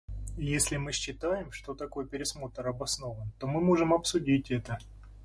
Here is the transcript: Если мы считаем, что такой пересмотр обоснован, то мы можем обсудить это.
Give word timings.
Если 0.39 0.77
мы 0.77 0.93
считаем, 0.93 1.51
что 1.51 1.75
такой 1.75 2.07
пересмотр 2.07 2.67
обоснован, 2.67 3.29
то 3.37 3.45
мы 3.45 3.61
можем 3.61 3.93
обсудить 3.93 4.49
это. 4.49 4.79